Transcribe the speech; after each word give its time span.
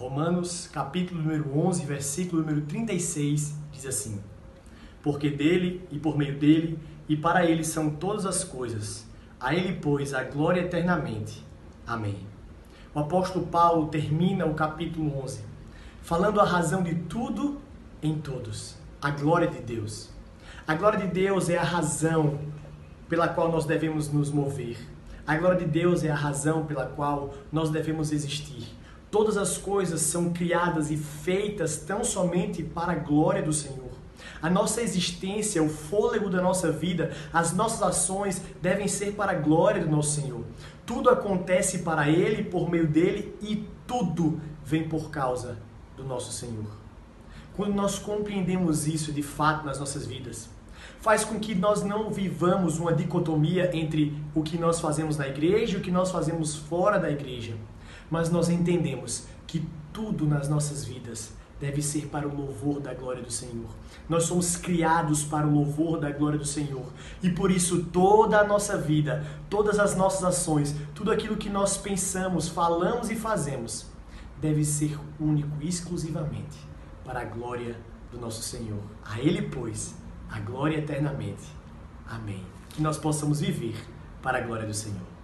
Romanos, 0.00 0.66
capítulo 0.72 1.20
número 1.20 1.58
11, 1.58 1.84
versículo 1.84 2.40
número 2.40 2.62
36, 2.62 3.54
diz 3.70 3.84
assim: 3.84 4.18
Porque 5.02 5.28
dele 5.28 5.86
e 5.90 5.98
por 5.98 6.16
meio 6.16 6.38
dele 6.38 6.78
e 7.06 7.14
para 7.14 7.44
ele 7.44 7.62
são 7.62 7.90
todas 7.90 8.24
as 8.24 8.42
coisas. 8.42 9.06
A 9.38 9.54
ele, 9.54 9.74
pois, 9.74 10.14
a 10.14 10.24
glória 10.24 10.62
eternamente. 10.62 11.44
Amém. 11.86 12.26
O 12.94 12.98
apóstolo 12.98 13.46
Paulo 13.48 13.88
termina 13.88 14.46
o 14.46 14.54
capítulo 14.54 15.22
11 15.22 15.44
falando 16.00 16.40
a 16.40 16.44
razão 16.44 16.82
de 16.82 16.94
tudo 16.94 17.60
em 18.02 18.18
todos, 18.18 18.78
a 19.02 19.10
glória 19.10 19.48
de 19.48 19.60
Deus. 19.60 20.08
A 20.66 20.74
glória 20.76 20.98
de 20.98 21.08
Deus 21.08 21.50
é 21.50 21.58
a 21.58 21.62
razão 21.62 22.38
pela 23.06 23.28
qual 23.28 23.52
nós 23.52 23.66
devemos 23.66 24.10
nos 24.10 24.30
mover. 24.30 24.78
A 25.26 25.36
glória 25.36 25.58
de 25.58 25.66
Deus 25.66 26.02
é 26.02 26.10
a 26.10 26.14
razão 26.14 26.64
pela 26.64 26.86
qual 26.86 27.34
nós 27.52 27.68
devemos 27.68 28.12
existir. 28.12 28.80
Todas 29.10 29.36
as 29.36 29.58
coisas 29.58 30.00
são 30.02 30.32
criadas 30.32 30.90
e 30.90 30.96
feitas 30.96 31.78
tão 31.78 32.04
somente 32.04 32.62
para 32.62 32.92
a 32.92 32.96
glória 32.96 33.42
do 33.42 33.52
Senhor. 33.52 33.90
A 34.40 34.48
nossa 34.48 34.80
existência, 34.80 35.62
o 35.62 35.68
fôlego 35.68 36.30
da 36.30 36.40
nossa 36.40 36.70
vida, 36.70 37.12
as 37.32 37.52
nossas 37.52 37.82
ações 37.82 38.40
devem 38.60 38.88
ser 38.88 39.12
para 39.12 39.32
a 39.32 39.34
glória 39.34 39.84
do 39.84 39.90
nosso 39.90 40.20
Senhor. 40.20 40.44
Tudo 40.86 41.10
acontece 41.10 41.80
para 41.80 42.08
Ele, 42.08 42.44
por 42.44 42.70
meio 42.70 42.86
dele 42.86 43.34
e 43.42 43.66
tudo 43.86 44.40
vem 44.64 44.88
por 44.88 45.10
causa 45.10 45.58
do 45.96 46.04
nosso 46.04 46.32
Senhor. 46.32 46.66
Quando 47.56 47.74
nós 47.74 47.98
compreendemos 47.98 48.86
isso 48.86 49.12
de 49.12 49.22
fato 49.22 49.66
nas 49.66 49.78
nossas 49.78 50.06
vidas, 50.06 50.48
faz 51.00 51.24
com 51.24 51.38
que 51.38 51.54
nós 51.54 51.82
não 51.82 52.10
vivamos 52.10 52.78
uma 52.78 52.92
dicotomia 52.92 53.70
entre 53.76 54.16
o 54.34 54.42
que 54.42 54.56
nós 54.56 54.80
fazemos 54.80 55.16
na 55.16 55.28
igreja 55.28 55.76
e 55.76 55.80
o 55.80 55.82
que 55.82 55.90
nós 55.90 56.10
fazemos 56.10 56.56
fora 56.56 56.98
da 56.98 57.10
igreja, 57.10 57.54
mas 58.10 58.30
nós 58.30 58.48
entendemos 58.48 59.26
que 59.46 59.66
tudo 59.92 60.26
nas 60.26 60.48
nossas 60.48 60.84
vidas 60.84 61.32
deve 61.60 61.82
ser 61.82 62.06
para 62.06 62.26
o 62.26 62.34
louvor 62.34 62.80
da 62.80 62.94
glória 62.94 63.22
do 63.22 63.30
Senhor. 63.30 63.68
Nós 64.08 64.24
somos 64.24 64.56
criados 64.56 65.22
para 65.22 65.46
o 65.46 65.52
louvor 65.52 66.00
da 66.00 66.10
glória 66.10 66.38
do 66.38 66.46
Senhor. 66.46 66.86
E 67.22 67.28
por 67.28 67.50
isso 67.50 67.84
toda 67.84 68.40
a 68.40 68.44
nossa 68.44 68.78
vida, 68.78 69.24
todas 69.50 69.78
as 69.78 69.94
nossas 69.94 70.24
ações, 70.24 70.74
tudo 70.94 71.12
aquilo 71.12 71.36
que 71.36 71.50
nós 71.50 71.76
pensamos, 71.76 72.48
falamos 72.48 73.10
e 73.10 73.14
fazemos, 73.14 73.86
deve 74.40 74.64
ser 74.64 74.98
único, 75.20 75.62
exclusivamente 75.62 76.58
para 77.04 77.20
a 77.20 77.24
glória 77.24 77.76
do 78.10 78.18
nosso 78.18 78.42
Senhor. 78.42 78.82
A 79.04 79.20
Ele, 79.20 79.42
pois, 79.42 79.94
a 80.30 80.40
glória 80.40 80.78
eternamente. 80.78 81.44
Amém. 82.06 82.42
Que 82.70 82.80
nós 82.80 82.96
possamos 82.96 83.40
viver 83.40 83.76
para 84.22 84.38
a 84.38 84.40
glória 84.40 84.66
do 84.66 84.74
Senhor. 84.74 85.19